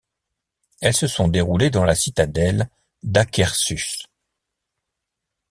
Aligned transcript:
Elles 0.81 0.95
se 0.95 1.05
sont 1.05 1.27
déroulées 1.27 1.69
dans 1.69 1.85
la 1.85 1.93
citadelle 1.93 2.67
d'Akershus. 3.03 4.07